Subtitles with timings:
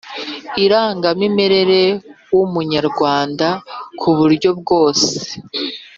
[0.65, 1.81] irangamimerere
[2.35, 3.47] w umunyarwanda
[3.99, 5.09] ku buryo bwose